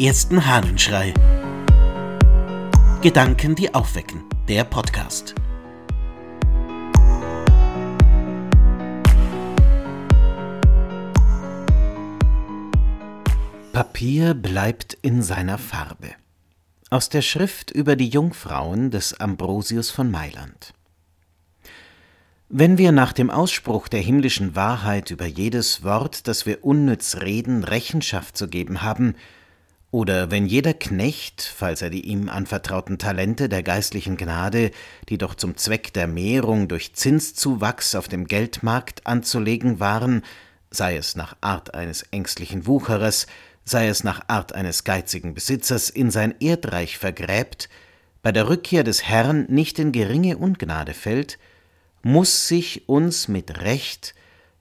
ersten 0.00 0.46
Hahnenschrei. 0.46 1.12
Gedanken, 3.02 3.54
die 3.54 3.74
aufwecken. 3.74 4.24
Der 4.48 4.64
Podcast. 4.64 5.34
Papier 13.74 14.32
bleibt 14.32 14.94
in 15.02 15.22
seiner 15.22 15.58
Farbe. 15.58 16.12
Aus 16.88 17.10
der 17.10 17.20
Schrift 17.20 17.70
über 17.70 17.94
die 17.94 18.08
Jungfrauen 18.08 18.90
des 18.90 19.20
Ambrosius 19.20 19.90
von 19.90 20.10
Mailand. 20.10 20.72
Wenn 22.48 22.78
wir 22.78 22.90
nach 22.92 23.12
dem 23.12 23.28
Ausspruch 23.28 23.86
der 23.86 24.00
himmlischen 24.00 24.56
Wahrheit 24.56 25.10
über 25.10 25.26
jedes 25.26 25.84
Wort, 25.84 26.26
das 26.26 26.46
wir 26.46 26.64
unnütz 26.64 27.18
reden, 27.20 27.64
Rechenschaft 27.64 28.38
zu 28.38 28.48
geben 28.48 28.80
haben, 28.80 29.14
oder 29.90 30.30
wenn 30.30 30.46
jeder 30.46 30.72
Knecht, 30.72 31.42
falls 31.42 31.82
er 31.82 31.90
die 31.90 32.06
ihm 32.06 32.28
anvertrauten 32.28 32.98
Talente 32.98 33.48
der 33.48 33.62
geistlichen 33.62 34.16
Gnade, 34.16 34.70
die 35.08 35.18
doch 35.18 35.34
zum 35.34 35.56
Zweck 35.56 35.92
der 35.92 36.06
Mehrung 36.06 36.68
durch 36.68 36.94
Zinszuwachs 36.94 37.94
auf 37.96 38.06
dem 38.06 38.26
Geldmarkt 38.26 39.06
anzulegen 39.06 39.80
waren, 39.80 40.22
sei 40.70 40.96
es 40.96 41.16
nach 41.16 41.36
Art 41.40 41.74
eines 41.74 42.02
ängstlichen 42.12 42.66
Wucherers, 42.66 43.26
sei 43.64 43.88
es 43.88 44.04
nach 44.04 44.22
Art 44.28 44.54
eines 44.54 44.84
geizigen 44.84 45.34
Besitzers, 45.34 45.90
in 45.90 46.12
sein 46.12 46.34
Erdreich 46.38 46.96
vergräbt, 46.96 47.68
bei 48.22 48.30
der 48.30 48.48
Rückkehr 48.48 48.84
des 48.84 49.02
Herrn 49.04 49.46
nicht 49.48 49.78
in 49.78 49.90
geringe 49.90 50.36
Ungnade 50.36 50.94
fällt, 50.94 51.38
muss 52.02 52.46
sich 52.46 52.88
uns 52.88 53.28
mit 53.28 53.60
Recht, 53.60 54.14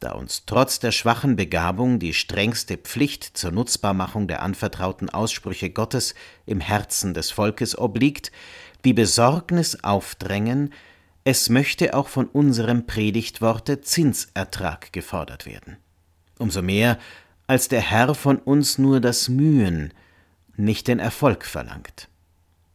da 0.00 0.12
uns 0.12 0.44
trotz 0.46 0.80
der 0.80 0.92
schwachen 0.92 1.36
Begabung 1.36 1.98
die 1.98 2.14
strengste 2.14 2.78
Pflicht 2.78 3.24
zur 3.36 3.52
Nutzbarmachung 3.52 4.28
der 4.28 4.42
anvertrauten 4.42 5.10
Aussprüche 5.10 5.70
Gottes 5.70 6.14
im 6.46 6.60
Herzen 6.60 7.14
des 7.14 7.30
Volkes 7.30 7.78
obliegt, 7.78 8.32
die 8.84 8.94
Besorgnis 8.94 9.84
aufdrängen, 9.84 10.72
es 11.24 11.50
möchte 11.50 11.94
auch 11.94 12.08
von 12.08 12.26
unserem 12.26 12.86
Predigtworte 12.86 13.82
Zinsertrag 13.82 14.92
gefordert 14.92 15.44
werden. 15.44 15.76
Umso 16.38 16.62
mehr, 16.62 16.98
als 17.46 17.68
der 17.68 17.82
Herr 17.82 18.14
von 18.14 18.38
uns 18.38 18.78
nur 18.78 19.00
das 19.00 19.28
Mühen, 19.28 19.92
nicht 20.56 20.88
den 20.88 20.98
Erfolg 20.98 21.44
verlangt. 21.44 22.08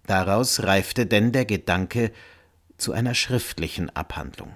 Daraus 0.05 0.61
reifte 0.61 1.07
denn 1.07 1.31
der 1.31 1.45
Gedanke, 1.45 2.11
zu 2.78 2.91
einer 2.91 3.16
schriftlichen 3.16 3.89
Abhandlung. 3.95 4.55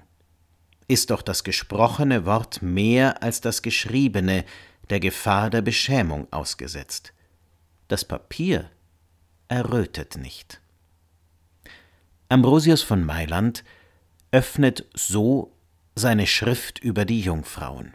Ist 0.90 1.10
doch 1.10 1.22
das 1.22 1.44
gesprochene 1.44 2.26
Wort 2.26 2.62
mehr 2.62 3.22
als 3.22 3.40
das 3.40 3.62
geschriebene 3.62 4.44
der 4.88 4.98
Gefahr 4.98 5.48
der 5.48 5.62
Beschämung 5.62 6.26
ausgesetzt. 6.32 7.12
Das 7.86 8.04
Papier 8.04 8.68
errötet 9.46 10.16
nicht. 10.16 10.60
Ambrosius 12.28 12.82
von 12.82 13.04
Mailand 13.04 13.62
öffnet 14.32 14.84
so 14.92 15.52
seine 15.94 16.26
Schrift 16.26 16.80
über 16.80 17.04
die 17.04 17.20
Jungfrauen, 17.20 17.94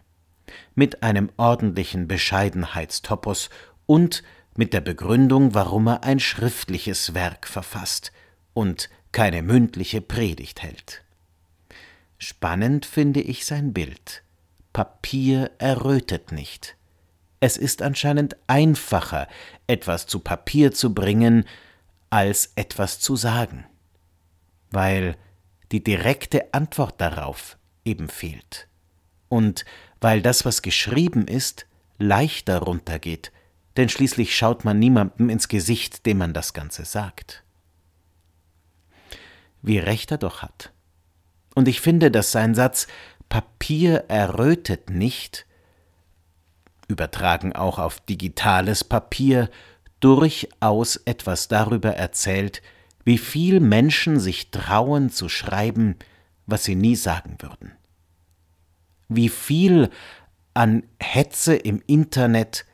mit 0.73 1.03
einem 1.03 1.29
ordentlichen 1.35 2.07
Bescheidenheitstopos 2.07 3.49
und 3.88 4.23
mit 4.55 4.71
der 4.71 4.79
Begründung, 4.79 5.53
warum 5.53 5.88
er 5.88 6.05
ein 6.05 6.21
schriftliches 6.21 7.13
Werk 7.13 7.45
verfasst 7.45 8.13
und 8.53 8.89
keine 9.11 9.41
mündliche 9.41 9.99
Predigt 9.99 10.63
hält. 10.63 11.03
Spannend 12.17 12.85
finde 12.85 13.21
ich 13.21 13.45
sein 13.45 13.73
Bild. 13.73 14.23
Papier 14.73 15.52
errötet 15.58 16.31
nicht. 16.31 16.75
Es 17.39 17.57
ist 17.57 17.81
anscheinend 17.81 18.35
einfacher, 18.47 19.27
etwas 19.67 20.07
zu 20.07 20.19
Papier 20.19 20.72
zu 20.72 20.94
bringen, 20.94 21.45
als 22.09 22.53
etwas 22.55 23.00
zu 23.00 23.16
sagen, 23.16 23.66
weil 24.72 25.17
die 25.72 25.84
direkte 25.84 26.53
Antwort 26.53 27.00
darauf 27.01 27.57
eben 27.84 28.07
fehlt 28.07 28.67
und 29.28 29.66
weil 30.01 30.22
das, 30.22 30.45
was 30.45 30.61
geschrieben 30.61 31.28
ist, 31.28 31.66
leichter 31.97 32.59
runtergeht, 32.59 33.31
denn 33.75 33.90
schließlich 33.90 34.35
schaut 34.35 34.63
man 34.63 34.79
niemandem 34.79 35.29
ins 35.29 35.47
Gesicht, 35.47 36.06
dem 36.06 36.19
man 36.19 36.34
das 36.34 36.53
Ganze 36.53 36.85
sagt 36.85 37.45
wie 39.66 39.79
recht 39.79 40.11
er 40.11 40.17
doch 40.19 40.41
hat. 40.41 40.72
Und 41.55 41.67
ich 41.67 41.81
finde, 41.81 42.11
dass 42.11 42.31
sein 42.31 42.53
Satz 42.53 42.85
Papier 43.29 44.05
errötet 44.07 44.91
nicht, 44.91 45.47
übertragen 46.88 47.53
auch 47.53 47.79
auf 47.79 47.99
digitales 48.01 48.83
Papier, 48.83 49.49
durchaus 49.99 50.97
etwas 50.97 51.47
darüber 51.47 51.95
erzählt, 51.95 52.61
wie 53.03 53.17
viel 53.17 53.59
Menschen 53.59 54.19
sich 54.19 54.51
trauen 54.51 55.09
zu 55.09 55.29
schreiben, 55.29 55.95
was 56.45 56.66
sie 56.66 56.75
nie 56.75 56.95
sagen 56.95 57.38
würden. 57.39 57.72
Wie 59.07 59.29
viel 59.29 59.89
an 60.53 60.83
Hetze 60.99 61.55
im 61.55 61.81
Internet, 61.87 62.66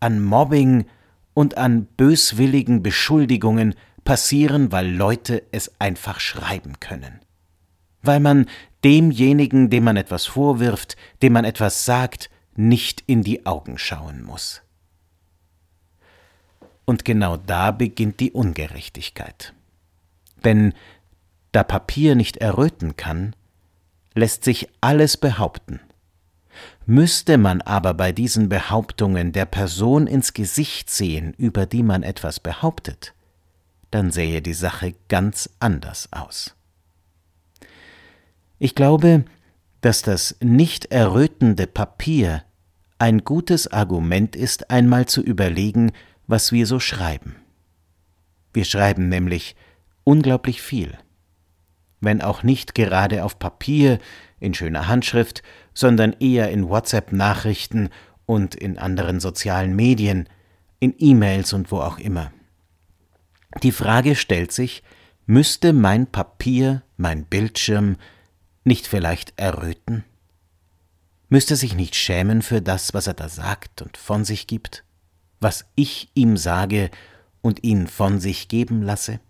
an 0.00 0.22
Mobbing 0.22 0.86
und 1.34 1.58
an 1.58 1.84
böswilligen 1.84 2.82
Beschuldigungen 2.82 3.74
passieren, 4.04 4.72
weil 4.72 4.90
Leute 4.90 5.42
es 5.52 5.80
einfach 5.80 6.20
schreiben 6.20 6.80
können. 6.80 7.20
Weil 8.04 8.20
man 8.20 8.46
demjenigen, 8.84 9.70
dem 9.70 9.84
man 9.84 9.96
etwas 9.96 10.26
vorwirft, 10.26 10.96
dem 11.22 11.32
man 11.32 11.44
etwas 11.44 11.84
sagt, 11.84 12.30
nicht 12.54 13.02
in 13.06 13.22
die 13.22 13.46
Augen 13.46 13.78
schauen 13.78 14.22
muss. 14.22 14.62
Und 16.84 17.04
genau 17.04 17.36
da 17.36 17.70
beginnt 17.70 18.20
die 18.20 18.30
Ungerechtigkeit. 18.32 19.54
Denn 20.44 20.74
da 21.52 21.64
Papier 21.64 22.14
nicht 22.14 22.36
erröten 22.36 22.96
kann, 22.96 23.34
lässt 24.14 24.44
sich 24.44 24.68
alles 24.80 25.16
behaupten. 25.16 25.80
Müsste 26.86 27.38
man 27.38 27.62
aber 27.62 27.94
bei 27.94 28.12
diesen 28.12 28.48
Behauptungen 28.48 29.32
der 29.32 29.46
Person 29.46 30.06
ins 30.06 30.34
Gesicht 30.34 30.90
sehen, 30.90 31.32
über 31.38 31.66
die 31.66 31.82
man 31.82 32.02
etwas 32.02 32.38
behauptet, 32.38 33.14
dann 33.90 34.10
sähe 34.10 34.42
die 34.42 34.54
Sache 34.54 34.94
ganz 35.08 35.48
anders 35.58 36.08
aus. 36.12 36.54
Ich 38.58 38.74
glaube, 38.74 39.24
dass 39.80 40.02
das 40.02 40.36
nicht 40.40 40.86
errötende 40.86 41.66
Papier 41.66 42.44
ein 42.98 43.24
gutes 43.24 43.70
Argument 43.72 44.36
ist, 44.36 44.70
einmal 44.70 45.06
zu 45.06 45.22
überlegen, 45.22 45.92
was 46.26 46.52
wir 46.52 46.66
so 46.66 46.80
schreiben. 46.80 47.36
Wir 48.52 48.64
schreiben 48.64 49.08
nämlich 49.08 49.56
unglaublich 50.04 50.62
viel, 50.62 50.96
wenn 52.00 52.22
auch 52.22 52.42
nicht 52.42 52.74
gerade 52.74 53.24
auf 53.24 53.38
Papier 53.38 53.98
in 54.38 54.54
schöner 54.54 54.88
Handschrift, 54.88 55.42
sondern 55.74 56.14
eher 56.20 56.50
in 56.50 56.68
WhatsApp-Nachrichten 56.68 57.90
und 58.26 58.54
in 58.54 58.78
anderen 58.78 59.20
sozialen 59.20 59.74
Medien, 59.74 60.28
in 60.78 60.94
E-Mails 60.98 61.52
und 61.52 61.72
wo 61.72 61.80
auch 61.80 61.98
immer. 61.98 62.32
Die 63.62 63.72
Frage 63.72 64.14
stellt 64.14 64.52
sich, 64.52 64.82
müsste 65.26 65.72
mein 65.72 66.06
Papier, 66.06 66.82
mein 66.96 67.24
Bildschirm 67.24 67.96
nicht 68.64 68.86
vielleicht 68.86 69.34
erröten? 69.36 70.04
Müsste 71.28 71.56
sich 71.56 71.74
nicht 71.74 71.94
schämen 71.94 72.42
für 72.42 72.60
das, 72.60 72.94
was 72.94 73.06
er 73.06 73.14
da 73.14 73.28
sagt 73.28 73.82
und 73.82 73.96
von 73.96 74.24
sich 74.24 74.46
gibt, 74.46 74.84
was 75.40 75.64
ich 75.74 76.10
ihm 76.14 76.36
sage 76.36 76.90
und 77.42 77.64
ihn 77.64 77.86
von 77.86 78.20
sich 78.20 78.48
geben 78.48 78.82
lasse? 78.82 79.20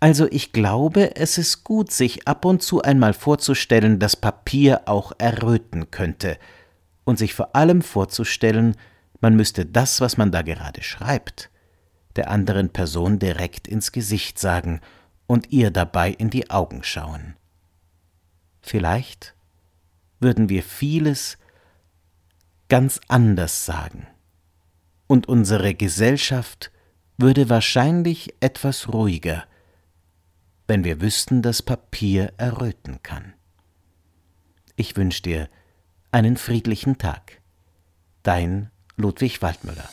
Also 0.00 0.26
ich 0.30 0.52
glaube, 0.52 1.16
es 1.16 1.36
ist 1.36 1.64
gut, 1.64 1.92
sich 1.92 2.26
ab 2.26 2.44
und 2.44 2.62
zu 2.62 2.80
einmal 2.82 3.12
vorzustellen, 3.12 3.98
dass 3.98 4.16
Papier 4.16 4.82
auch 4.86 5.12
erröten 5.18 5.90
könnte, 5.90 6.38
und 7.04 7.18
sich 7.18 7.34
vor 7.34 7.54
allem 7.56 7.82
vorzustellen, 7.82 8.76
man 9.20 9.36
müsste 9.36 9.66
das, 9.66 10.00
was 10.00 10.16
man 10.16 10.32
da 10.32 10.42
gerade 10.42 10.82
schreibt, 10.82 11.50
der 12.16 12.30
anderen 12.30 12.70
Person 12.70 13.18
direkt 13.18 13.68
ins 13.68 13.92
Gesicht 13.92 14.38
sagen 14.38 14.80
und 15.26 15.50
ihr 15.50 15.70
dabei 15.70 16.10
in 16.10 16.30
die 16.30 16.50
Augen 16.50 16.82
schauen. 16.82 17.34
Vielleicht 18.60 19.34
würden 20.20 20.48
wir 20.48 20.62
vieles 20.62 21.38
ganz 22.68 23.00
anders 23.08 23.66
sagen, 23.66 24.06
und 25.06 25.28
unsere 25.28 25.74
Gesellschaft 25.74 26.70
würde 27.18 27.48
wahrscheinlich 27.48 28.34
etwas 28.40 28.88
ruhiger, 28.92 29.44
wenn 30.68 30.84
wir 30.84 31.00
wüssten, 31.00 31.42
dass 31.42 31.62
Papier 31.62 32.32
erröten 32.36 33.02
kann. 33.02 33.34
Ich 34.76 34.96
wünsche 34.96 35.22
dir 35.22 35.48
einen 36.12 36.36
friedlichen 36.36 36.96
Tag. 36.96 37.40
Dein 38.22 38.70
Ludwig 38.96 39.42
Waldmüller 39.42 39.88